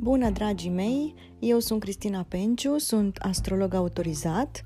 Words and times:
Bună, 0.00 0.30
dragii 0.30 0.70
mei! 0.70 1.14
Eu 1.38 1.58
sunt 1.58 1.80
Cristina 1.80 2.26
Penciu, 2.28 2.78
sunt 2.78 3.16
astrolog 3.16 3.74
autorizat 3.74 4.64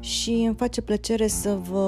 și 0.00 0.30
îmi 0.30 0.54
face 0.54 0.80
plăcere 0.80 1.26
să 1.26 1.58
vă 1.70 1.86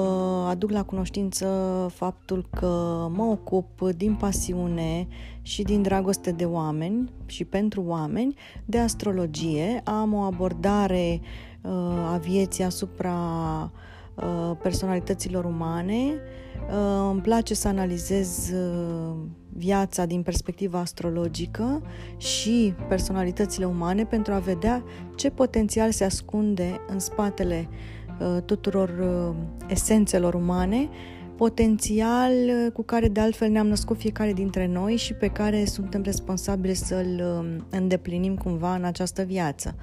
aduc 0.49 0.71
la 0.71 0.83
cunoștință 0.83 1.45
faptul 1.93 2.47
că 2.49 2.67
mă 3.13 3.23
ocup 3.23 3.81
din 3.81 4.15
pasiune 4.15 5.07
și 5.41 5.61
din 5.61 5.81
dragoste 5.81 6.31
de 6.31 6.45
oameni 6.45 7.11
și 7.25 7.45
pentru 7.45 7.83
oameni 7.87 8.35
de 8.65 8.79
astrologie. 8.79 9.81
Am 9.83 10.13
o 10.13 10.19
abordare 10.19 11.21
uh, 11.61 11.71
a 12.13 12.17
vieții 12.17 12.63
asupra 12.63 13.15
uh, 14.15 14.51
personalităților 14.61 15.45
umane. 15.45 16.13
Uh, 16.69 17.09
îmi 17.11 17.21
place 17.21 17.53
să 17.53 17.67
analizez 17.67 18.51
uh, 18.53 19.15
viața 19.53 20.05
din 20.05 20.21
perspectiva 20.21 20.79
astrologică 20.79 21.81
și 22.17 22.73
personalitățile 22.87 23.65
umane 23.65 24.05
pentru 24.05 24.33
a 24.33 24.39
vedea 24.39 24.83
ce 25.15 25.29
potențial 25.29 25.91
se 25.91 26.03
ascunde 26.03 26.81
în 26.87 26.99
spatele 26.99 27.67
uh, 28.19 28.41
tuturor 28.45 28.89
uh, 28.89 29.35
esențelor 29.67 30.33
umane, 30.33 30.89
potențial 31.35 32.31
uh, 32.31 32.71
cu 32.73 32.81
care 32.81 33.07
de 33.07 33.19
altfel 33.19 33.49
ne-am 33.49 33.67
născut 33.67 33.97
fiecare 33.97 34.33
dintre 34.33 34.67
noi 34.67 34.95
și 34.95 35.13
pe 35.13 35.27
care 35.27 35.65
suntem 35.65 36.01
responsabili 36.01 36.73
să-l 36.73 37.39
uh, 37.39 37.63
îndeplinim 37.69 38.35
cumva 38.35 38.75
în 38.75 38.83
această 38.83 39.23
viață. 39.23 39.75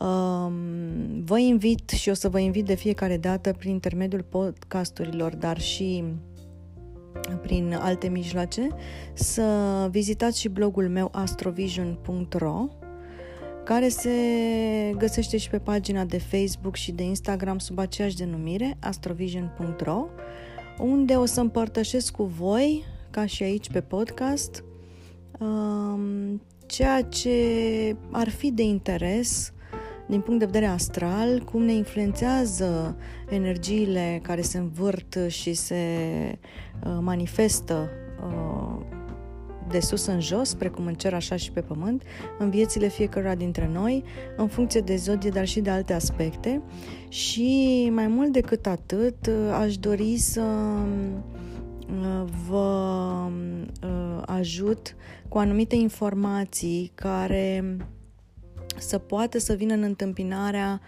Um, 0.00 1.24
vă 1.24 1.38
invit 1.38 1.88
și 1.88 2.08
o 2.08 2.14
să 2.14 2.28
vă 2.28 2.38
invit 2.38 2.64
de 2.64 2.74
fiecare 2.74 3.16
dată 3.16 3.52
prin 3.58 3.70
intermediul 3.70 4.24
podcasturilor, 4.28 5.34
dar 5.36 5.60
și 5.60 6.04
prin 7.42 7.74
alte 7.80 8.08
mijloace, 8.08 8.68
să 9.12 9.42
vizitați 9.90 10.40
și 10.40 10.48
blogul 10.48 10.88
meu 10.88 11.08
astrovision.ro 11.12 12.68
care 13.64 13.88
se 13.88 14.10
găsește 14.96 15.36
și 15.36 15.50
pe 15.50 15.58
pagina 15.58 16.04
de 16.04 16.18
Facebook 16.18 16.76
și 16.76 16.92
de 16.92 17.02
Instagram 17.02 17.58
sub 17.58 17.78
aceeași 17.78 18.16
denumire, 18.16 18.76
astrovision.ro, 18.80 20.06
unde 20.78 21.14
o 21.14 21.24
să 21.24 21.40
împărtășesc 21.40 22.12
cu 22.12 22.24
voi, 22.24 22.84
ca 23.10 23.26
și 23.26 23.42
aici 23.42 23.70
pe 23.70 23.80
podcast, 23.80 24.64
um, 25.38 26.42
ceea 26.66 27.02
ce 27.02 27.36
ar 28.10 28.28
fi 28.28 28.50
de 28.50 28.62
interes 28.62 29.52
din 30.06 30.20
punct 30.20 30.38
de 30.38 30.44
vedere 30.44 30.66
astral, 30.66 31.40
cum 31.40 31.62
ne 31.62 31.72
influențează 31.72 32.96
energiile 33.28 34.20
care 34.22 34.40
se 34.40 34.58
învârt 34.58 35.18
și 35.28 35.52
se 35.52 35.76
uh, 36.84 36.98
manifestă 37.00 37.90
uh, 38.26 38.84
de 39.68 39.80
sus 39.80 40.06
în 40.06 40.20
jos, 40.20 40.54
precum 40.54 40.86
în 40.86 40.94
cer, 40.94 41.14
așa 41.14 41.36
și 41.36 41.50
pe 41.50 41.60
pământ, 41.60 42.02
în 42.38 42.50
viețile 42.50 42.88
fiecăruia 42.88 43.34
dintre 43.34 43.70
noi, 43.72 44.04
în 44.36 44.48
funcție 44.48 44.80
de 44.80 44.96
zodie, 44.96 45.30
dar 45.30 45.46
și 45.46 45.60
de 45.60 45.70
alte 45.70 45.92
aspecte. 45.92 46.62
Și 47.08 47.90
mai 47.94 48.06
mult 48.06 48.32
decât 48.32 48.66
atât, 48.66 49.26
uh, 49.26 49.58
aș 49.60 49.76
dori 49.76 50.16
să 50.16 50.42
vă 52.48 53.30
ajut 54.26 54.96
cu 55.28 55.38
anumite 55.38 55.76
informații 55.76 56.92
care 56.94 57.76
să 58.82 58.98
poată 58.98 59.38
să 59.38 59.52
vină 59.52 59.74
în 59.74 59.82
întâmpinarea 59.82 60.80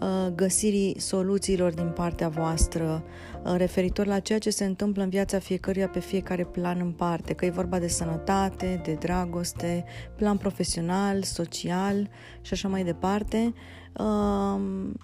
uh, 0.00 0.32
găsirii 0.34 1.00
soluțiilor 1.00 1.72
din 1.74 1.90
partea 1.94 2.28
voastră 2.28 3.04
uh, 3.44 3.54
referitor 3.56 4.06
la 4.06 4.18
ceea 4.18 4.38
ce 4.38 4.50
se 4.50 4.64
întâmplă 4.64 5.02
în 5.02 5.08
viața 5.08 5.38
fiecăruia 5.38 5.88
pe 5.88 6.00
fiecare 6.00 6.44
plan 6.44 6.80
în 6.80 6.90
parte, 6.90 7.32
că 7.32 7.44
e 7.44 7.50
vorba 7.50 7.78
de 7.78 7.88
sănătate, 7.88 8.80
de 8.84 8.96
dragoste, 9.00 9.84
plan 10.16 10.36
profesional, 10.36 11.22
social 11.22 12.08
și 12.40 12.52
așa 12.52 12.68
mai 12.68 12.84
departe. 12.84 13.52
Um, 13.98 14.94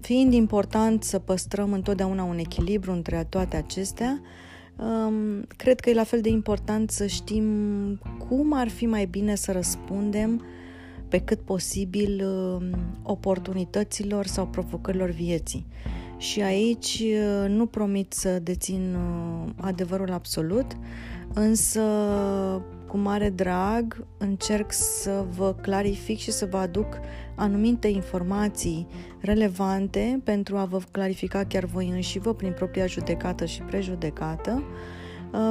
fiind 0.00 0.32
important 0.32 1.02
să 1.02 1.18
păstrăm 1.18 1.72
întotdeauna 1.72 2.22
un 2.22 2.38
echilibru 2.38 2.92
între 2.92 3.26
toate 3.28 3.56
acestea, 3.56 4.20
um, 4.76 5.44
cred 5.56 5.80
că 5.80 5.90
e 5.90 5.94
la 5.94 6.04
fel 6.04 6.20
de 6.20 6.28
important 6.28 6.90
să 6.90 7.06
știm 7.06 7.44
cum 8.28 8.52
ar 8.52 8.68
fi 8.68 8.86
mai 8.86 9.06
bine 9.06 9.34
să 9.34 9.52
răspundem 9.52 10.44
pe 11.12 11.20
cât 11.20 11.40
posibil 11.40 12.26
um, 12.26 12.62
oportunităților 13.02 14.26
sau 14.26 14.46
provocărilor 14.46 15.10
vieții. 15.10 15.66
Și 16.16 16.40
aici 16.40 17.02
uh, 17.02 17.48
nu 17.48 17.66
promit 17.66 18.12
să 18.12 18.38
dețin 18.38 18.94
uh, 18.94 19.50
adevărul 19.60 20.12
absolut, 20.12 20.66
însă 21.34 21.82
cu 22.86 22.96
mare 22.96 23.30
drag 23.30 24.06
încerc 24.18 24.72
să 24.72 25.24
vă 25.36 25.54
clarific 25.60 26.18
și 26.18 26.30
să 26.30 26.46
vă 26.50 26.56
aduc 26.56 27.00
anumite 27.34 27.88
informații 27.88 28.86
relevante 29.20 30.20
pentru 30.24 30.56
a 30.56 30.64
vă 30.64 30.80
clarifica 30.90 31.44
chiar 31.44 31.64
voi 31.64 31.88
înși 31.88 32.18
vă 32.18 32.34
prin 32.34 32.52
propria 32.52 32.86
judecată 32.86 33.44
și 33.44 33.62
prejudecată 33.62 34.62
Uh, 34.62 35.01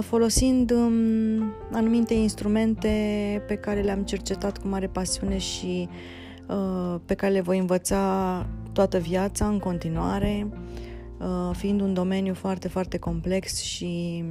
folosind 0.01 0.71
um, 0.71 1.53
anumite 1.71 2.13
instrumente 2.13 3.43
pe 3.47 3.55
care 3.55 3.81
le-am 3.81 4.03
cercetat 4.03 4.57
cu 4.57 4.67
mare 4.67 4.87
pasiune 4.87 5.37
și 5.37 5.89
uh, 6.47 6.99
pe 7.05 7.13
care 7.13 7.33
le 7.33 7.41
voi 7.41 7.57
învăța 7.57 8.45
toată 8.73 8.97
viața 8.97 9.47
în 9.47 9.59
continuare, 9.59 10.47
uh, 11.19 11.55
fiind 11.55 11.81
un 11.81 11.93
domeniu 11.93 12.33
foarte, 12.33 12.67
foarte 12.67 12.97
complex 12.97 13.61
și 13.61 14.23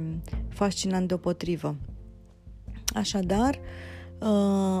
fascinant 0.49 1.07
deopotrivă. 1.07 1.75
Așadar, 2.93 3.59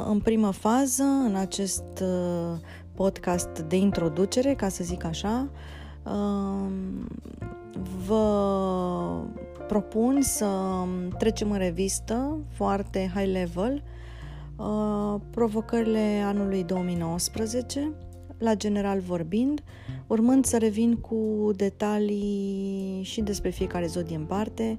în 0.09 0.19
primă 0.19 0.51
fază, 0.51 1.03
în 1.03 1.35
acest 1.35 2.03
podcast 2.95 3.59
de 3.59 3.75
introducere, 3.75 4.53
ca 4.53 4.69
să 4.69 4.83
zic 4.83 5.03
așa, 5.03 5.49
vă 8.05 8.23
propun 9.71 10.21
să 10.21 10.47
trecem 11.17 11.51
în 11.51 11.57
revistă 11.57 12.37
foarte 12.49 13.11
high 13.15 13.31
level 13.31 13.83
uh, 14.55 15.21
provocările 15.29 16.21
anului 16.25 16.63
2019, 16.63 17.91
la 18.37 18.55
general 18.55 18.99
vorbind, 18.99 19.63
urmând 20.07 20.45
să 20.45 20.57
revin 20.57 20.95
cu 20.95 21.51
detalii 21.55 22.99
și 23.03 23.21
despre 23.21 23.49
fiecare 23.49 23.85
zodie 23.85 24.15
în 24.15 24.25
parte, 24.25 24.77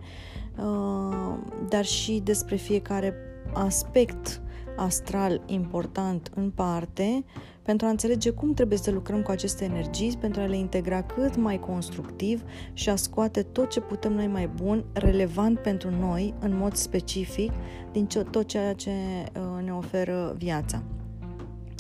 uh, 0.59 1.39
dar 1.69 1.85
și 1.85 2.21
despre 2.25 2.57
fiecare 2.57 3.15
aspect 3.53 4.41
astral 4.77 5.43
important 5.47 6.31
în 6.35 6.51
parte, 6.51 7.25
pentru 7.63 7.87
a 7.87 7.91
înțelege 7.91 8.31
cum 8.31 8.55
trebuie 8.55 8.79
să 8.79 8.91
lucrăm 8.91 9.23
cu 9.23 9.31
aceste 9.31 9.65
energii, 9.65 10.17
pentru 10.21 10.41
a 10.41 10.45
le 10.45 10.57
integra 10.57 11.03
cât 11.03 11.37
mai 11.37 11.59
constructiv 11.59 12.43
și 12.73 12.89
a 12.89 12.97
scoate 12.97 13.43
tot 13.43 13.71
ce 13.71 13.81
putem 13.81 14.13
noi 14.13 14.27
mai 14.27 14.51
bun, 14.63 14.85
relevant 14.93 15.59
pentru 15.59 15.91
noi, 15.91 16.35
în 16.41 16.57
mod 16.57 16.75
specific, 16.75 17.53
din 17.93 18.07
tot 18.31 18.47
ceea 18.47 18.73
ce 18.73 18.91
uh, 18.91 19.65
ne 19.65 19.73
oferă 19.73 20.35
viața. 20.39 20.83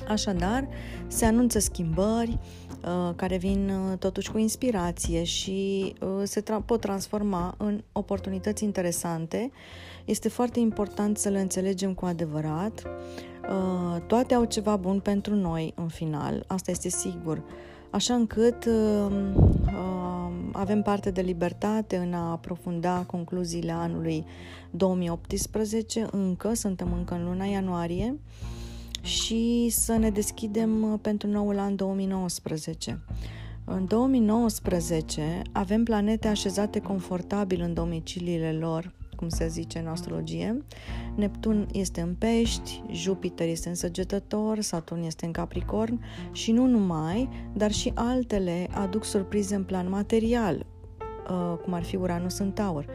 Așadar, 0.08 0.68
se 1.06 1.24
anunță 1.24 1.58
schimbări 1.58 2.30
uh, 2.30 2.61
care 3.16 3.36
vin 3.36 3.68
uh, 3.68 3.98
totuși 3.98 4.30
cu 4.30 4.38
inspirație 4.38 5.24
și 5.24 5.92
se 6.22 6.40
tra- 6.40 6.64
pot 6.66 6.80
transforma 6.80 7.54
în 7.58 7.82
oportunități 7.92 8.64
interesante. 8.64 9.50
Este 10.04 10.28
foarte 10.28 10.60
important 10.60 11.18
să 11.18 11.28
le 11.28 11.40
înțelegem 11.40 11.94
cu 11.94 12.04
adevărat 12.04 12.82
Uh, 13.48 14.00
toate 14.06 14.34
au 14.34 14.44
ceva 14.44 14.76
bun 14.76 15.00
pentru 15.00 15.34
noi 15.34 15.72
în 15.76 15.88
final, 15.88 16.44
asta 16.46 16.70
este 16.70 16.88
sigur. 16.88 17.42
Așa 17.90 18.14
încât 18.14 18.64
uh, 18.64 19.06
uh, 19.66 20.32
avem 20.52 20.82
parte 20.82 21.10
de 21.10 21.20
libertate 21.20 21.96
în 21.96 22.14
a 22.14 22.30
aprofunda 22.30 23.04
concluziile 23.06 23.72
anului 23.72 24.24
2018, 24.70 26.06
încă, 26.10 26.54
suntem 26.54 26.92
încă 26.92 27.14
în 27.14 27.24
luna 27.24 27.44
ianuarie, 27.44 28.18
și 29.02 29.68
să 29.70 29.96
ne 29.96 30.10
deschidem 30.10 30.98
pentru 31.02 31.28
noul 31.28 31.58
an 31.58 31.76
2019. 31.76 33.04
În 33.64 33.86
2019 33.86 35.42
avem 35.52 35.84
planete 35.84 36.28
așezate 36.28 36.80
confortabil 36.80 37.60
în 37.60 37.74
domiciliile 37.74 38.52
lor, 38.52 38.94
cum 39.16 39.28
se 39.28 39.48
zice 39.48 39.78
în 39.78 39.86
astrologie. 39.86 40.64
Neptun 41.16 41.66
este 41.72 42.00
în 42.00 42.14
pești, 42.14 42.82
Jupiter 42.90 43.48
este 43.48 43.68
în 43.68 43.74
săgetător, 43.74 44.60
Saturn 44.60 45.02
este 45.02 45.26
în 45.26 45.32
capricorn 45.32 46.00
și 46.32 46.52
nu 46.52 46.66
numai, 46.66 47.28
dar 47.52 47.72
și 47.72 47.92
altele 47.94 48.68
aduc 48.70 49.04
surprize 49.04 49.54
în 49.54 49.64
plan 49.64 49.88
material, 49.88 50.56
uh, 50.56 50.71
cum 51.62 51.72
ar 51.72 51.82
fi 51.82 51.96
Uranus 51.96 52.38
în 52.38 52.50
Taur. 52.50 52.86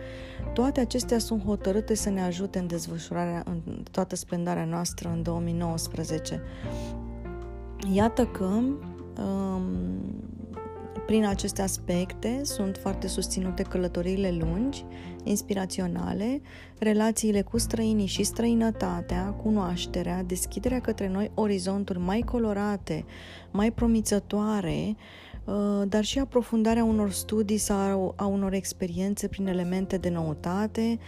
Toate 0.54 0.80
acestea 0.80 1.20
sunt 1.20 1.44
hotărâte 1.44 1.96
să 1.96 2.10
ne 2.10 2.22
ajute 2.22 2.60
în 2.60 2.68
desfășurarea, 2.68 3.44
în 3.46 3.84
toată 3.92 4.16
splendarea 4.16 4.66
noastră 4.66 5.10
în 5.10 5.24
2019. 5.24 6.42
Iată 7.94 8.26
că 8.26 8.44
um, 8.44 9.64
prin 11.06 11.26
aceste 11.26 11.62
aspecte 11.62 12.40
sunt 12.44 12.78
foarte 12.78 13.08
susținute 13.08 13.64
călătoriile 13.64 14.32
lungi, 14.32 14.86
inspiraționale, 15.24 16.42
relațiile 16.80 17.42
cu 17.42 17.58
străinii 17.58 18.06
și 18.06 18.24
străinătatea, 18.24 19.24
cunoașterea, 19.24 20.24
deschiderea 20.24 20.80
către 20.80 21.08
noi 21.08 21.32
orizonturi 21.34 22.00
mai 22.00 22.24
colorate, 22.26 23.06
mai 23.52 23.72
promițătoare, 23.72 24.86
uh, 24.88 24.96
dar 25.88 26.04
și 26.04 26.20
aprofundarea 26.20 26.84
unor 26.84 27.12
studii 27.12 27.58
sau 27.58 28.14
a 28.16 28.26
unor 28.26 28.54
experiențe 28.54 29.28
prin 29.28 29.48
elemente 29.48 29.98
de 29.98 30.10
noutate, 30.10 31.00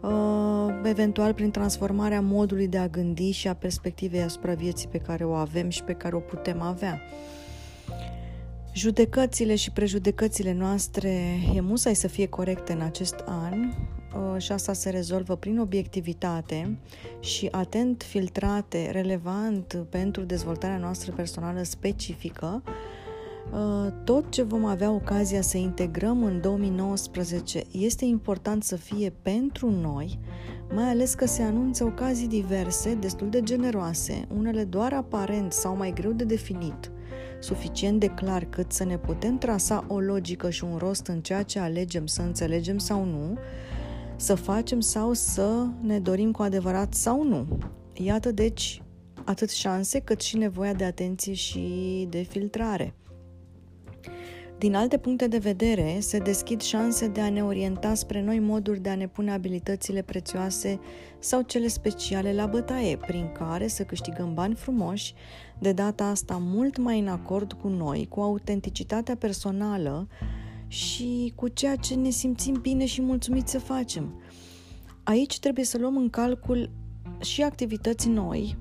uh, 0.00 0.80
eventual 0.84 1.34
prin 1.34 1.50
transformarea 1.50 2.20
modului 2.20 2.68
de 2.68 2.78
a 2.78 2.88
gândi 2.88 3.30
și 3.30 3.48
a 3.48 3.54
perspectivei 3.54 4.22
asupra 4.22 4.54
vieții 4.54 4.88
pe 4.88 4.98
care 4.98 5.24
o 5.24 5.32
avem 5.32 5.68
și 5.68 5.82
pe 5.82 5.92
care 5.92 6.16
o 6.16 6.18
putem 6.18 6.60
avea. 6.60 7.00
Judecățile 8.74 9.54
și 9.54 9.70
prejudecățile 9.70 10.52
noastre 10.52 11.40
e 11.54 11.60
musai 11.60 11.94
să 11.94 12.08
fie 12.08 12.26
corecte 12.26 12.72
în 12.72 12.80
acest 12.80 13.24
an 13.26 13.58
uh, 13.58 14.40
și 14.42 14.52
asta 14.52 14.72
se 14.72 14.90
rezolvă 14.90 15.36
prin 15.36 15.58
obiectivitate 15.58 16.78
și 17.20 17.48
atent 17.50 18.02
filtrate, 18.02 18.90
relevant 18.90 19.86
pentru 19.88 20.22
dezvoltarea 20.22 20.78
noastră 20.78 21.12
personală 21.12 21.62
specifică. 21.62 22.62
Uh, 23.52 23.92
tot 24.04 24.30
ce 24.30 24.42
vom 24.42 24.64
avea 24.64 24.90
ocazia 24.90 25.40
să 25.40 25.56
integrăm 25.56 26.24
în 26.24 26.40
2019 26.40 27.62
este 27.70 28.04
important 28.04 28.64
să 28.64 28.76
fie 28.76 29.12
pentru 29.22 29.70
noi, 29.70 30.18
mai 30.74 30.88
ales 30.88 31.14
că 31.14 31.26
se 31.26 31.42
anunță 31.42 31.84
ocazii 31.84 32.28
diverse, 32.28 32.94
destul 32.94 33.28
de 33.28 33.42
generoase, 33.42 34.26
unele 34.36 34.64
doar 34.64 34.92
aparent 34.92 35.52
sau 35.52 35.76
mai 35.76 35.92
greu 35.92 36.12
de 36.12 36.24
definit– 36.24 36.90
suficient 37.40 38.00
de 38.00 38.06
clar 38.06 38.44
cât 38.44 38.72
să 38.72 38.84
ne 38.84 38.98
putem 38.98 39.38
trasa 39.38 39.84
o 39.88 40.00
logică 40.00 40.50
și 40.50 40.64
un 40.64 40.76
rost 40.76 41.06
în 41.06 41.20
ceea 41.20 41.42
ce 41.42 41.58
alegem 41.58 42.06
să 42.06 42.22
înțelegem 42.22 42.78
sau 42.78 43.04
nu, 43.04 43.38
să 44.16 44.34
facem 44.34 44.80
sau 44.80 45.12
să 45.12 45.66
ne 45.80 45.98
dorim 46.00 46.30
cu 46.30 46.42
adevărat 46.42 46.94
sau 46.94 47.22
nu. 47.22 47.46
Iată 47.94 48.32
deci 48.32 48.82
atât 49.24 49.50
șanse 49.50 49.98
cât 49.98 50.20
și 50.20 50.36
nevoia 50.36 50.72
de 50.72 50.84
atenție 50.84 51.32
și 51.32 52.06
de 52.10 52.22
filtrare. 52.22 52.94
Din 54.58 54.74
alte 54.74 54.98
puncte 54.98 55.26
de 55.26 55.38
vedere, 55.38 55.96
se 56.00 56.18
deschid 56.18 56.60
șanse 56.60 57.08
de 57.08 57.20
a 57.20 57.30
ne 57.30 57.44
orienta 57.44 57.94
spre 57.94 58.22
noi 58.22 58.38
moduri 58.38 58.80
de 58.80 58.88
a 58.88 58.94
ne 58.94 59.08
pune 59.08 59.32
abilitățile 59.32 60.02
prețioase 60.02 60.80
sau 61.18 61.42
cele 61.42 61.68
speciale 61.68 62.34
la 62.34 62.46
bătaie, 62.46 62.96
prin 62.96 63.32
care 63.32 63.66
să 63.66 63.82
câștigăm 63.82 64.34
bani 64.34 64.54
frumoși, 64.54 65.14
de 65.58 65.72
data 65.72 66.04
asta 66.04 66.38
mult 66.40 66.78
mai 66.78 66.98
în 66.98 67.08
acord 67.08 67.52
cu 67.52 67.68
noi, 67.68 68.06
cu 68.08 68.20
autenticitatea 68.20 69.16
personală 69.16 70.08
și 70.66 71.32
cu 71.34 71.48
ceea 71.48 71.76
ce 71.76 71.94
ne 71.94 72.10
simțim 72.10 72.58
bine 72.60 72.86
și 72.86 73.02
mulțumiți 73.02 73.50
să 73.50 73.58
facem. 73.58 74.20
Aici 75.02 75.38
trebuie 75.38 75.64
să 75.64 75.78
luăm 75.78 75.96
în 75.96 76.10
calcul 76.10 76.70
și 77.20 77.42
activități 77.42 78.08
noi, 78.08 78.56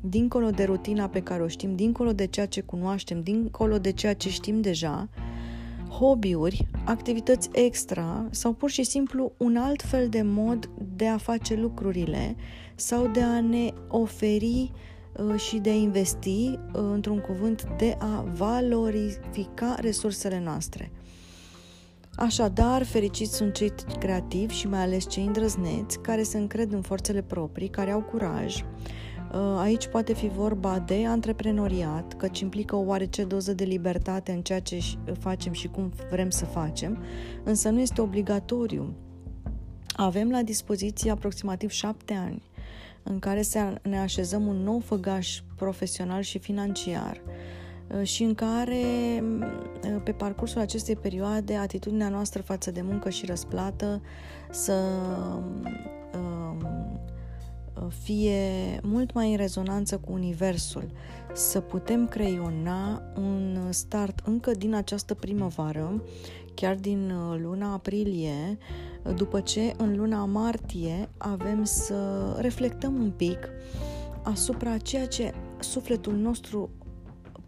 dincolo 0.00 0.50
de 0.50 0.64
rutina 0.64 1.08
pe 1.08 1.20
care 1.20 1.42
o 1.42 1.48
știm, 1.48 1.76
dincolo 1.76 2.12
de 2.12 2.26
ceea 2.26 2.46
ce 2.46 2.60
cunoaștem, 2.60 3.22
dincolo 3.22 3.78
de 3.78 3.92
ceea 3.92 4.14
ce 4.14 4.28
știm 4.28 4.60
deja, 4.60 5.08
hobby-uri, 5.98 6.66
activități 6.84 7.48
extra 7.52 8.26
sau 8.30 8.52
pur 8.52 8.70
și 8.70 8.82
simplu 8.82 9.32
un 9.36 9.56
alt 9.56 9.82
fel 9.82 10.08
de 10.08 10.22
mod 10.22 10.70
de 10.96 11.06
a 11.06 11.16
face 11.16 11.54
lucrurile 11.54 12.36
sau 12.74 13.06
de 13.06 13.22
a 13.22 13.40
ne 13.40 13.72
oferi 13.88 14.72
uh, 15.16 15.40
și 15.40 15.56
de 15.56 15.70
a 15.70 15.74
investi, 15.74 16.50
uh, 16.50 16.58
într-un 16.72 17.18
cuvânt, 17.18 17.66
de 17.76 17.96
a 17.98 18.24
valorifica 18.34 19.76
resursele 19.80 20.40
noastre. 20.40 20.90
Așadar, 22.16 22.82
fericiți 22.82 23.34
sunt 23.34 23.54
cei 23.54 23.72
creativi 23.98 24.54
și 24.54 24.68
mai 24.68 24.80
ales 24.80 25.08
cei 25.08 25.24
îndrăzneți, 25.24 26.00
care 26.00 26.22
se 26.22 26.38
încred 26.38 26.72
în 26.72 26.80
forțele 26.80 27.22
proprii, 27.22 27.68
care 27.68 27.90
au 27.90 28.02
curaj, 28.02 28.56
Uh, 28.56 29.11
aici 29.58 29.86
poate 29.86 30.14
fi 30.14 30.28
vorba 30.28 30.78
de 30.78 31.06
antreprenoriat, 31.06 32.14
căci 32.16 32.40
implică 32.40 32.76
o 32.76 32.84
oarece 32.84 33.24
doză 33.24 33.52
de 33.52 33.64
libertate 33.64 34.32
în 34.32 34.42
ceea 34.42 34.60
ce 34.60 34.78
facem 35.18 35.52
și 35.52 35.68
cum 35.68 35.92
vrem 36.10 36.30
să 36.30 36.44
facem, 36.44 37.02
însă 37.44 37.68
nu 37.68 37.80
este 37.80 38.00
obligatoriu. 38.00 38.94
Avem 39.96 40.30
la 40.30 40.42
dispoziție 40.42 41.10
aproximativ 41.10 41.70
șapte 41.70 42.14
ani 42.14 42.42
în 43.02 43.18
care 43.18 43.42
să 43.42 43.74
ne 43.82 43.98
așezăm 43.98 44.46
un 44.46 44.56
nou 44.56 44.78
făgaș 44.78 45.40
profesional 45.56 46.22
și 46.22 46.38
financiar 46.38 47.20
uh, 47.96 48.06
și 48.06 48.22
în 48.22 48.34
care, 48.34 48.84
uh, 49.84 50.00
pe 50.04 50.12
parcursul 50.12 50.60
acestei 50.60 50.96
perioade, 50.96 51.54
atitudinea 51.54 52.08
noastră 52.08 52.42
față 52.42 52.70
de 52.70 52.82
muncă 52.82 53.10
și 53.10 53.26
răsplată 53.26 54.00
să 54.50 54.72
fie 57.88 58.40
mult 58.82 59.12
mai 59.12 59.30
în 59.30 59.36
rezonanță 59.36 59.98
cu 59.98 60.12
Universul, 60.12 60.90
să 61.34 61.60
putem 61.60 62.08
creiona 62.08 63.02
un 63.16 63.58
start 63.70 64.20
încă 64.24 64.50
din 64.50 64.74
această 64.74 65.14
primăvară, 65.14 66.02
chiar 66.54 66.74
din 66.74 67.10
uh, 67.10 67.38
luna 67.42 67.72
aprilie, 67.72 68.58
după 69.14 69.40
ce 69.40 69.74
în 69.76 69.96
luna 69.96 70.24
martie 70.24 71.08
avem 71.16 71.64
să 71.64 72.32
reflectăm 72.38 72.94
un 72.94 73.10
pic 73.10 73.48
asupra 74.22 74.76
ceea 74.76 75.06
ce 75.06 75.32
sufletul 75.60 76.14
nostru 76.14 76.70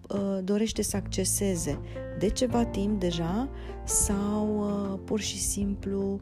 uh, 0.09 0.39
dorește 0.45 0.83
să 0.83 0.97
acceseze. 0.97 1.81
De 2.19 2.29
ceva 2.29 2.65
timp 2.65 3.01
deja 3.01 3.49
sau 3.85 4.59
uh, 4.59 4.99
pur 5.05 5.21
și 5.21 5.39
simplu 5.39 6.21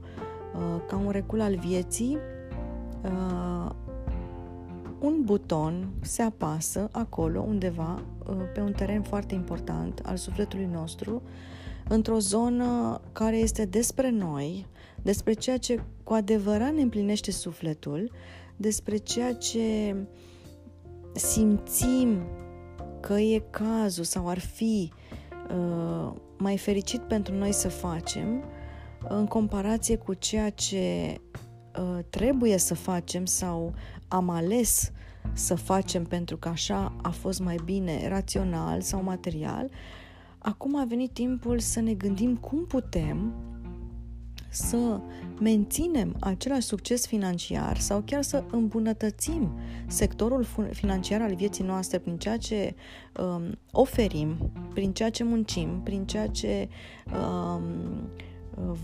ca 0.87 0.97
un 0.97 1.11
recul 1.11 1.41
al 1.41 1.57
vieții 1.57 2.19
un 5.03 5.23
buton 5.25 5.89
se 6.01 6.23
apasă 6.23 6.89
acolo 6.93 7.41
undeva 7.41 8.03
uh, 8.29 8.37
pe 8.55 8.61
un 8.61 8.73
teren 8.73 9.03
foarte 9.03 9.35
important 9.35 10.01
al 10.05 10.17
sufletului 10.17 10.69
nostru, 10.73 11.23
într-o 11.89 12.19
zonă 12.19 13.01
care 13.13 13.37
este 13.37 13.65
despre 13.65 14.11
noi, 14.11 14.67
despre 15.03 15.33
ceea 15.33 15.59
ce 15.59 15.83
cu 16.05 16.13
adevărat 16.13 16.73
ne 16.73 16.83
împlinește 16.83 17.31
sufletul, 17.31 18.11
despre 18.57 18.97
ceea 18.97 19.35
ce 19.35 19.97
simțim 21.15 22.23
că 23.01 23.13
e 23.13 23.43
cazul 23.51 24.05
sau 24.05 24.29
ar 24.29 24.39
fi 24.39 24.93
uh, 25.51 26.13
mai 26.39 26.59
fericit 26.59 27.01
pentru 27.01 27.35
noi 27.35 27.53
să 27.53 27.69
facem 27.69 28.45
în 29.09 29.27
comparație 29.27 29.97
cu 29.97 30.15
ceea 30.15 30.51
ce 30.51 31.15
uh, 31.17 31.32
trebuie 32.11 32.57
să 32.57 32.75
facem 32.75 33.25
sau 33.25 33.75
am 34.09 34.31
ales 34.31 34.93
să 35.33 35.55
facem 35.55 36.05
pentru 36.05 36.37
că 36.37 36.49
așa 36.49 36.93
a 37.03 37.11
fost 37.11 37.41
mai 37.41 37.57
bine 37.65 38.09
rațional 38.09 38.81
sau 38.81 39.03
material, 39.03 39.71
acum 40.39 40.77
a 40.77 40.85
venit 40.85 41.13
timpul 41.13 41.59
să 41.59 41.81
ne 41.81 41.95
gândim 41.95 42.37
cum 42.37 42.67
putem 42.67 43.35
să 44.53 45.01
menținem 45.41 46.17
același 46.21 46.67
succes 46.67 47.07
financiar 47.07 47.79
sau 47.79 48.03
chiar 48.07 48.23
să 48.23 48.45
îmbunătățim 48.51 49.59
sectorul 49.87 50.47
financiar 50.71 51.21
al 51.21 51.35
vieții 51.35 51.65
noastre 51.65 51.99
prin 51.99 52.17
ceea 52.17 52.37
ce 52.37 52.75
um, 53.21 53.59
oferim, 53.71 54.51
prin 54.75 54.93
ceea 54.93 55.11
ce 55.11 55.25
muncim, 55.25 55.81
prin 55.85 56.07
ceea 56.07 56.27
ce 56.27 56.69
um, 57.13 57.63
uh, 58.71 58.79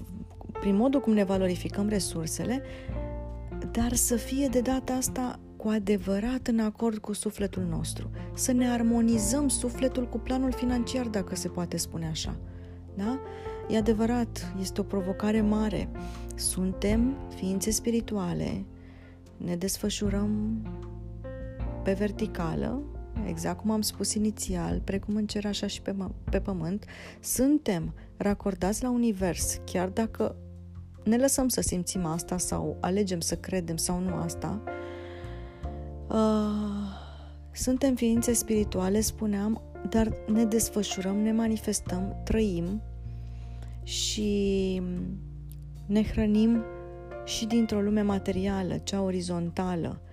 prin 0.52 0.76
modul 0.76 1.00
cum 1.00 1.12
ne 1.12 1.25
valorificăm 1.25 1.88
resursele, 1.88 2.62
dar 3.71 3.93
să 3.93 4.17
fie 4.17 4.47
de 4.47 4.61
data 4.61 4.93
asta 4.93 5.38
cu 5.57 5.69
adevărat 5.69 6.47
în 6.47 6.59
acord 6.59 6.99
cu 6.99 7.12
sufletul 7.12 7.62
nostru, 7.62 8.11
să 8.35 8.52
ne 8.52 8.71
armonizăm 8.71 9.49
sufletul 9.49 10.09
cu 10.09 10.19
planul 10.19 10.52
financiar, 10.52 11.07
dacă 11.07 11.35
se 11.35 11.49
poate 11.49 11.76
spune 11.76 12.07
așa. 12.07 12.37
Da? 12.95 13.19
E 13.69 13.76
adevărat, 13.76 14.52
este 14.61 14.81
o 14.81 14.85
provocare 14.85 15.40
mare. 15.40 15.88
Suntem 16.35 17.17
ființe 17.35 17.71
spirituale, 17.71 18.64
ne 19.37 19.57
desfășurăm 19.57 20.62
pe 21.83 21.93
verticală, 21.93 22.83
exact 23.27 23.61
cum 23.61 23.71
am 23.71 23.81
spus 23.81 24.15
inițial, 24.15 24.81
precum 24.85 25.17
în 25.17 25.27
cer 25.27 25.47
așa 25.47 25.67
și 25.67 25.83
pe, 25.83 25.95
pe 26.31 26.41
pământ, 26.41 26.85
suntem 27.21 27.95
racordați 28.17 28.83
la 28.83 28.91
univers, 28.91 29.61
chiar 29.65 29.89
dacă 29.89 30.37
ne 31.05 31.17
lăsăm 31.17 31.49
să 31.49 31.61
simțim 31.61 32.05
asta 32.05 32.39
sau 32.39 32.77
alegem 32.81 33.21
să 33.21 33.37
credem 33.37 33.77
sau 33.77 34.01
nu 34.01 34.15
asta, 34.15 34.63
uh, 36.09 36.97
suntem 37.53 37.95
ființe 37.95 38.33
spirituale, 38.33 39.01
spuneam, 39.01 39.63
dar 39.91 40.13
ne 40.33 40.45
desfășurăm, 40.45 41.17
ne 41.17 41.33
manifestăm, 41.33 42.21
trăim 42.25 42.83
și 43.83 44.83
ne 45.87 46.03
hrănim 46.03 46.65
și 47.25 47.47
dintr-o 47.47 47.81
lume 47.81 48.03
materială, 48.03 48.79
cea 48.79 49.01
orizontală, 49.01 50.01
uh, 50.03 50.08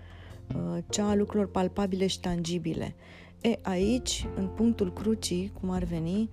cea 0.90 1.10
a 1.10 1.16
lucrurilor 1.16 1.52
palpabile 1.52 2.08
și 2.08 2.20
tangibile. 2.20 2.96
E, 3.42 3.60
aici, 3.62 4.28
în 4.36 4.48
punctul 4.48 4.94
crucii, 4.94 5.52
cum 5.60 5.70
ar 5.70 5.84
veni, 5.84 6.30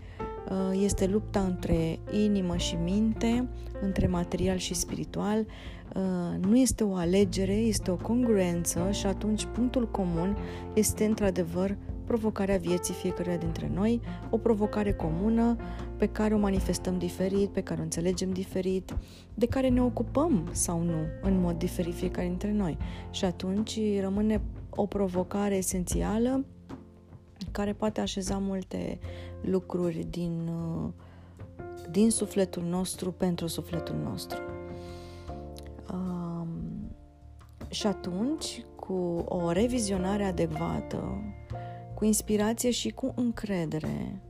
uh, 0.49 0.81
este 0.85 1.07
lupta 1.07 1.41
între 1.41 1.99
inimă 2.11 2.57
și 2.57 2.75
minte, 2.75 3.49
între 3.81 4.07
material 4.07 4.57
și 4.57 4.75
spiritual. 4.75 5.39
Uh, 5.39 6.45
nu 6.45 6.57
este 6.57 6.85
o 6.85 6.95
alegere, 6.95 7.55
este 7.55 7.91
o 7.91 7.97
congruență 7.97 8.89
și 8.91 9.07
atunci 9.07 9.45
punctul 9.45 9.91
comun 9.91 10.37
este 10.75 11.05
într-adevăr 11.05 11.77
provocarea 12.05 12.57
vieții 12.57 12.95
fiecăruia 12.95 13.37
dintre 13.37 13.71
noi, 13.75 14.01
o 14.31 14.39
provocare 14.39 14.93
comună 14.93 15.57
pe 15.97 16.07
care 16.07 16.35
o 16.35 16.39
manifestăm 16.39 16.99
diferit, 16.99 17.49
pe 17.49 17.63
care 17.63 17.81
o 17.81 17.83
înțelegem 17.83 18.33
diferit, 18.33 18.95
de 19.35 19.47
care 19.47 19.69
ne 19.69 19.83
ocupăm 19.83 20.49
sau 20.53 20.83
nu 20.83 21.07
în 21.23 21.41
mod 21.41 21.59
diferit 21.59 21.95
fiecare 21.95 22.27
dintre 22.27 22.53
noi. 22.53 22.79
Și 23.11 23.25
atunci 23.25 23.79
rămâne 24.01 24.41
o 24.71 24.87
provocare 24.87 25.57
esențială 25.57 26.45
care 27.51 27.73
poate 27.73 28.01
așeza 28.01 28.39
multe 28.39 28.99
lucruri 29.41 30.07
din, 30.11 30.51
din 31.91 32.11
sufletul 32.11 32.63
nostru 32.63 33.13
pentru 33.13 33.47
sufletul 33.47 33.97
nostru. 34.05 34.41
Um, 35.93 36.49
și 37.71 37.87
atunci, 37.87 38.65
cu 38.77 39.25
o 39.29 39.51
revizionare 39.51 40.25
adecvată, 40.25 41.23
cu 42.03 42.09
inspirație 42.09 42.71
și 42.71 42.91
cu 42.91 43.13
încredere, 43.17 44.23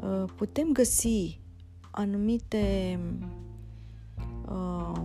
uh, 0.00 0.24
putem 0.36 0.72
găsi 0.72 1.40
anumite 1.90 2.98
uh, 4.48 5.02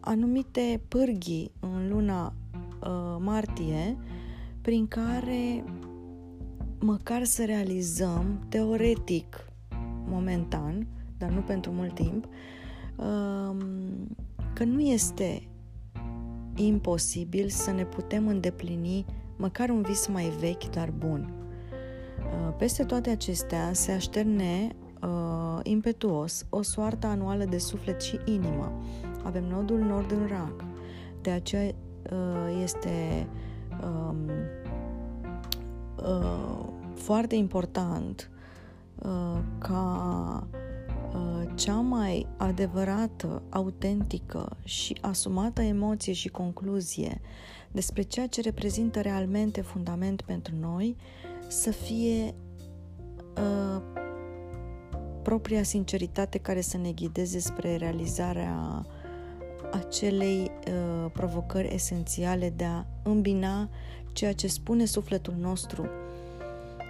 anumite 0.00 0.80
pârghii 0.88 1.50
în 1.60 1.88
luna 1.88 2.34
uh, 2.80 3.16
martie 3.18 3.96
prin 4.60 4.86
care 4.86 5.64
măcar 6.80 7.24
să 7.24 7.44
realizăm 7.44 8.46
teoretic 8.48 9.50
momentan, 10.06 10.86
dar 11.16 11.30
nu 11.30 11.40
pentru 11.40 11.70
mult 11.70 11.94
timp, 11.94 12.24
uh, 12.96 13.56
că 14.52 14.64
nu 14.64 14.80
este 14.80 15.48
imposibil 16.54 17.48
să 17.48 17.70
ne 17.70 17.84
putem 17.84 18.28
îndeplini 18.28 19.04
măcar 19.38 19.68
un 19.68 19.82
vis 19.82 20.06
mai 20.06 20.32
vechi, 20.40 20.70
dar 20.70 20.90
bun. 20.90 21.32
Uh, 22.18 22.54
peste 22.56 22.84
toate 22.84 23.10
acestea 23.10 23.72
se 23.72 23.92
așterne 23.92 24.68
uh, 25.02 25.60
impetuos 25.62 26.46
o 26.48 26.62
soartă 26.62 27.06
anuală 27.06 27.44
de 27.44 27.58
suflet 27.58 28.00
și 28.00 28.20
inimă. 28.24 28.72
Avem 29.24 29.44
nodul 29.44 29.78
nord 29.78 30.10
în 30.10 30.26
rac. 30.26 30.64
De 31.20 31.30
aceea 31.30 31.74
uh, 32.12 32.60
este 32.62 33.26
um, 33.82 34.30
uh, 35.96 36.64
foarte 36.94 37.34
important 37.34 38.30
uh, 38.98 39.38
ca 39.58 40.46
uh, 41.14 41.48
cea 41.54 41.80
mai 41.80 42.26
adevărată, 42.36 43.42
autentică 43.48 44.56
și 44.64 44.98
asumată 45.00 45.62
emoție 45.62 46.12
și 46.12 46.28
concluzie 46.28 47.20
despre 47.72 48.02
ceea 48.02 48.26
ce 48.26 48.40
reprezintă 48.40 49.00
realmente 49.00 49.60
fundament 49.60 50.22
pentru 50.22 50.54
noi 50.60 50.96
să 51.48 51.70
fie 51.70 52.34
uh, 53.36 53.82
propria 55.22 55.62
sinceritate 55.62 56.38
care 56.38 56.60
să 56.60 56.76
ne 56.76 56.92
ghideze 56.92 57.38
spre 57.38 57.76
realizarea 57.76 58.86
acelei 59.72 60.50
uh, 60.66 61.10
provocări 61.12 61.74
esențiale 61.74 62.50
de 62.56 62.64
a 62.64 62.84
îmbina 63.02 63.68
ceea 64.12 64.32
ce 64.32 64.46
spune 64.46 64.84
sufletul 64.84 65.34
nostru 65.38 65.88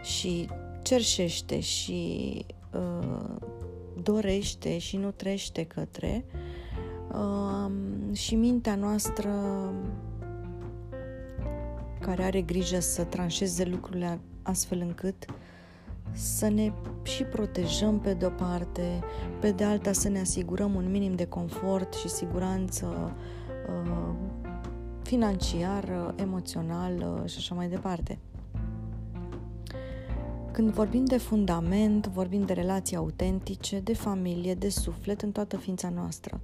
și 0.02 0.48
cerșește 0.82 1.60
și 1.60 2.44
uh, 2.72 3.36
dorește 4.02 4.78
și 4.78 4.96
nu 4.96 5.10
trește 5.10 5.64
către 5.64 6.24
uh, 7.12 7.70
și 8.12 8.34
mintea 8.34 8.74
noastră 8.74 9.30
care 12.00 12.22
are 12.22 12.40
grijă 12.40 12.80
să 12.80 13.04
tranșeze 13.04 13.64
lucrurile 13.64 14.20
astfel 14.42 14.80
încât 14.80 15.24
să 16.12 16.48
ne 16.48 16.72
și 17.02 17.22
protejăm 17.22 18.00
pe 18.00 18.14
de-o 18.14 18.28
parte, 18.28 19.00
pe 19.40 19.50
de 19.50 19.64
alta 19.64 19.92
să 19.92 20.08
ne 20.08 20.20
asigurăm 20.20 20.74
un 20.74 20.90
minim 20.90 21.14
de 21.14 21.26
confort 21.26 21.94
și 21.94 22.08
siguranță 22.08 23.16
uh, 23.84 24.14
financiară, 25.02 26.14
emoțională 26.16 27.24
și 27.26 27.36
așa 27.38 27.54
mai 27.54 27.68
departe. 27.68 28.18
Când 30.52 30.70
vorbim 30.70 31.04
de 31.04 31.16
fundament, 31.16 32.06
vorbim 32.06 32.44
de 32.44 32.52
relații 32.52 32.96
autentice, 32.96 33.80
de 33.80 33.94
familie, 33.94 34.54
de 34.54 34.68
suflet 34.68 35.22
în 35.22 35.32
toată 35.32 35.56
ființa 35.56 35.88
noastră. 35.88 36.40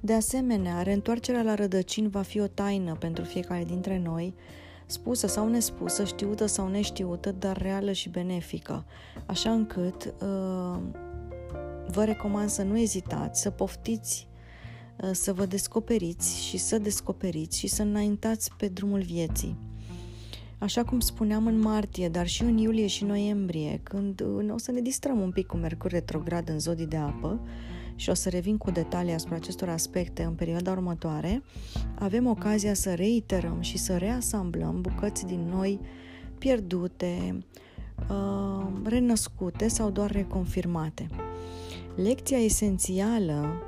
De 0.00 0.12
asemenea, 0.12 0.82
reîntoarcerea 0.82 1.42
la 1.42 1.54
rădăcini 1.54 2.08
va 2.08 2.22
fi 2.22 2.40
o 2.40 2.46
taină 2.46 2.94
pentru 2.94 3.24
fiecare 3.24 3.64
dintre 3.64 3.98
noi, 3.98 4.34
spusă 4.86 5.26
sau 5.26 5.48
nespusă, 5.48 6.04
știută 6.04 6.46
sau 6.46 6.68
neștiută, 6.68 7.32
dar 7.32 7.56
reală 7.56 7.92
și 7.92 8.08
benefică, 8.08 8.84
așa 9.26 9.52
încât 9.52 10.04
uh, 10.04 10.78
vă 11.88 12.04
recomand 12.04 12.48
să 12.48 12.62
nu 12.62 12.78
ezitați, 12.78 13.40
să 13.40 13.50
poftiți 13.50 14.28
uh, 14.96 15.10
să 15.12 15.32
vă 15.32 15.46
descoperiți 15.46 16.42
și 16.42 16.56
să 16.56 16.78
descoperiți 16.78 17.58
și 17.58 17.66
să 17.66 17.82
înaintați 17.82 18.50
pe 18.56 18.68
drumul 18.68 19.00
vieții. 19.00 19.56
Așa 20.58 20.84
cum 20.84 21.00
spuneam 21.00 21.46
în 21.46 21.58
martie, 21.58 22.08
dar 22.08 22.26
și 22.26 22.42
în 22.42 22.58
iulie 22.58 22.86
și 22.86 23.04
noiembrie, 23.04 23.80
când 23.82 24.20
uh, 24.20 24.52
o 24.52 24.58
să 24.58 24.70
ne 24.70 24.80
distrăm 24.80 25.20
un 25.20 25.30
pic 25.30 25.46
cu 25.46 25.56
Mercur 25.56 25.90
retrograd 25.90 26.48
în 26.48 26.58
zodii 26.58 26.86
de 26.86 26.96
apă, 26.96 27.40
și 27.98 28.10
o 28.10 28.14
să 28.14 28.28
revin 28.28 28.56
cu 28.56 28.70
detalii 28.70 29.12
asupra 29.12 29.36
acestor 29.36 29.68
aspecte 29.68 30.22
în 30.22 30.32
perioada 30.32 30.70
următoare, 30.70 31.42
avem 31.94 32.26
ocazia 32.26 32.74
să 32.74 32.94
reiterăm 32.94 33.60
și 33.60 33.78
să 33.78 33.96
reasamblăm 33.96 34.80
bucăți 34.80 35.26
din 35.26 35.48
noi 35.48 35.80
pierdute, 36.38 37.38
uh, 38.10 38.66
renăscute 38.84 39.68
sau 39.68 39.90
doar 39.90 40.10
reconfirmate. 40.10 41.06
Lecția 41.94 42.38
esențială 42.38 43.62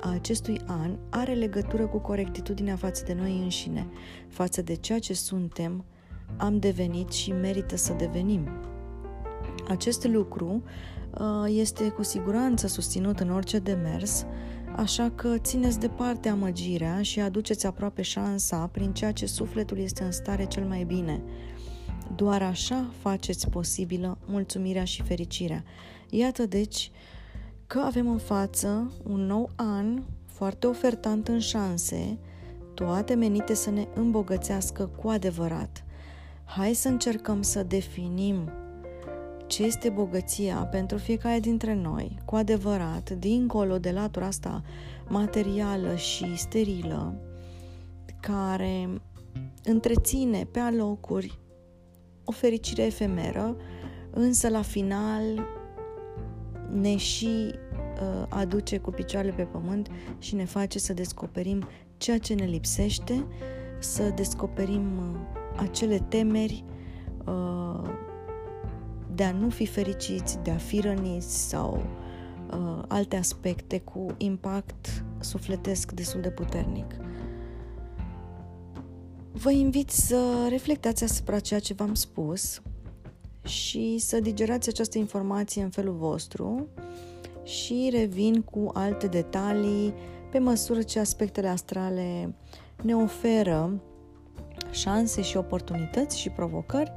a 0.00 0.10
acestui 0.10 0.60
an 0.66 0.96
are 1.10 1.32
legătură 1.32 1.86
cu 1.86 1.98
corectitudinea 1.98 2.76
față 2.76 3.04
de 3.06 3.14
noi 3.14 3.38
înșine, 3.42 3.86
față 4.28 4.62
de 4.62 4.74
ceea 4.74 4.98
ce 4.98 5.14
suntem, 5.14 5.84
am 6.36 6.58
devenit 6.58 7.10
și 7.10 7.32
merită 7.32 7.76
să 7.76 7.92
devenim. 7.92 8.48
Acest 9.68 10.06
lucru 10.06 10.62
Uh, 10.64 10.70
este 11.46 11.88
cu 11.88 12.02
siguranță 12.02 12.66
susținut 12.66 13.20
în 13.20 13.30
orice 13.30 13.58
demers, 13.58 14.24
așa 14.76 15.10
că 15.14 15.38
țineți 15.38 15.78
departe 15.78 16.28
amăgirea 16.28 17.02
și 17.02 17.20
aduceți 17.20 17.66
aproape 17.66 18.02
șansa 18.02 18.66
prin 18.72 18.92
ceea 18.92 19.12
ce 19.12 19.26
sufletul 19.26 19.78
este 19.78 20.02
în 20.02 20.12
stare 20.12 20.44
cel 20.44 20.64
mai 20.64 20.84
bine. 20.84 21.22
Doar 22.16 22.42
așa 22.42 22.90
faceți 23.00 23.48
posibilă 23.48 24.18
mulțumirea 24.26 24.84
și 24.84 25.02
fericirea. 25.02 25.64
Iată 26.10 26.46
deci 26.46 26.90
că 27.66 27.78
avem 27.78 28.08
în 28.08 28.18
față 28.18 28.92
un 29.02 29.20
nou 29.26 29.50
an 29.56 30.02
foarte 30.26 30.66
ofertant 30.66 31.28
în 31.28 31.38
șanse, 31.38 32.18
toate 32.74 33.14
menite 33.14 33.54
să 33.54 33.70
ne 33.70 33.86
îmbogățească 33.94 34.86
cu 34.86 35.08
adevărat. 35.08 35.84
Hai 36.44 36.74
să 36.74 36.88
încercăm 36.88 37.42
să 37.42 37.62
definim 37.62 38.50
ce 39.52 39.64
este 39.64 39.88
bogăția 39.88 40.56
pentru 40.56 40.98
fiecare 40.98 41.40
dintre 41.40 41.74
noi, 41.74 42.18
cu 42.24 42.36
adevărat, 42.36 43.10
dincolo 43.10 43.78
de 43.78 43.90
latura 43.90 44.26
asta 44.26 44.62
materială 45.08 45.96
și 45.96 46.36
sterilă, 46.36 47.14
care 48.20 48.88
întreține 49.64 50.44
pe 50.50 50.58
alocuri 50.58 51.38
o 52.24 52.32
fericire 52.32 52.82
efemeră, 52.82 53.56
însă 54.10 54.48
la 54.48 54.62
final 54.62 55.22
ne 56.70 56.96
și 56.96 57.26
uh, 57.26 58.26
aduce 58.28 58.78
cu 58.78 58.90
picioarele 58.90 59.32
pe 59.32 59.42
pământ 59.42 59.88
și 60.18 60.34
ne 60.34 60.44
face 60.44 60.78
să 60.78 60.92
descoperim 60.92 61.68
ceea 61.96 62.18
ce 62.18 62.34
ne 62.34 62.44
lipsește, 62.44 63.26
să 63.78 64.12
descoperim 64.14 64.98
uh, 64.98 65.20
acele 65.56 65.98
temeri 65.98 66.64
uh, 67.26 68.10
de 69.14 69.24
a 69.24 69.32
nu 69.32 69.48
fi 69.48 69.66
fericiți, 69.66 70.38
de 70.42 70.50
a 70.50 70.56
fi 70.56 70.80
răniți 70.80 71.48
sau 71.48 71.82
uh, 72.50 72.82
alte 72.88 73.16
aspecte 73.16 73.80
cu 73.80 74.06
impact 74.16 75.04
sufletesc 75.20 75.92
destul 75.92 76.20
de 76.20 76.30
puternic. 76.30 76.96
Vă 79.32 79.50
invit 79.50 79.90
să 79.90 80.46
reflectați 80.48 81.04
asupra 81.04 81.38
ceea 81.38 81.60
ce 81.60 81.74
v-am 81.74 81.94
spus 81.94 82.62
și 83.44 83.98
să 83.98 84.20
digerați 84.20 84.68
această 84.68 84.98
informație 84.98 85.62
în 85.62 85.70
felul 85.70 85.94
vostru 85.94 86.68
și 87.44 87.88
revin 87.92 88.40
cu 88.40 88.70
alte 88.74 89.06
detalii 89.06 89.94
pe 90.30 90.38
măsură 90.38 90.82
ce 90.82 90.98
aspectele 90.98 91.48
astrale 91.48 92.34
ne 92.82 92.96
oferă 92.96 93.80
șanse 94.70 95.22
și 95.22 95.36
oportunități 95.36 96.18
și 96.18 96.28
provocări 96.30 96.92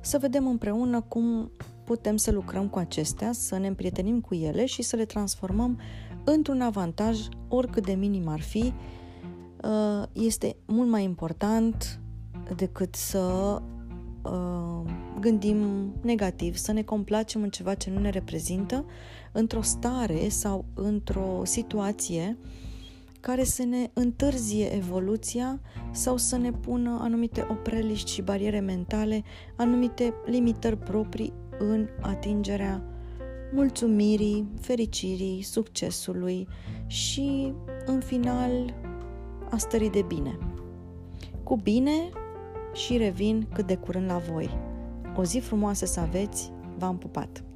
să 0.00 0.18
vedem 0.18 0.46
împreună 0.46 1.00
cum 1.00 1.50
putem 1.84 2.16
să 2.16 2.30
lucrăm 2.30 2.68
cu 2.68 2.78
acestea, 2.78 3.32
să 3.32 3.58
ne 3.58 3.66
împrietenim 3.66 4.20
cu 4.20 4.34
ele 4.34 4.64
și 4.66 4.82
să 4.82 4.96
le 4.96 5.04
transformăm 5.04 5.80
într-un 6.24 6.60
avantaj, 6.60 7.18
oricât 7.48 7.84
de 7.84 7.92
minim 7.92 8.28
ar 8.28 8.40
fi. 8.40 8.72
Uh, 9.64 10.02
este 10.12 10.56
mult 10.66 10.88
mai 10.88 11.04
important 11.04 12.00
decât 12.56 12.94
să 12.94 13.62
uh, 14.22 14.90
gândim 15.20 15.92
negativ, 16.02 16.56
să 16.56 16.72
ne 16.72 16.82
complacem 16.82 17.42
în 17.42 17.50
ceva 17.50 17.74
ce 17.74 17.90
nu 17.90 18.00
ne 18.00 18.10
reprezintă, 18.10 18.84
într-o 19.32 19.62
stare 19.62 20.28
sau 20.28 20.64
într-o 20.74 21.40
situație 21.44 22.38
care 23.20 23.44
să 23.44 23.64
ne 23.64 23.90
întârzie 23.92 24.74
evoluția 24.74 25.60
sau 25.90 26.16
să 26.16 26.36
ne 26.36 26.52
pună 26.52 26.98
anumite 27.00 27.46
opreliști 27.50 28.10
și 28.12 28.22
bariere 28.22 28.60
mentale, 28.60 29.22
anumite 29.56 30.14
limitări 30.24 30.76
proprii 30.76 31.32
în 31.58 31.88
atingerea 32.00 32.82
mulțumirii, 33.52 34.48
fericirii, 34.60 35.42
succesului 35.42 36.48
și, 36.86 37.52
în 37.86 38.00
final, 38.00 38.74
a 39.50 39.56
stării 39.56 39.90
de 39.90 40.02
bine. 40.02 40.38
Cu 41.42 41.56
bine 41.56 42.10
și 42.72 42.96
revin 42.96 43.46
cât 43.52 43.66
de 43.66 43.76
curând 43.76 44.06
la 44.06 44.18
voi. 44.18 44.58
O 45.16 45.24
zi 45.24 45.38
frumoasă 45.38 45.86
să 45.86 46.00
aveți, 46.00 46.52
v-am 46.78 46.98
pupat! 46.98 47.49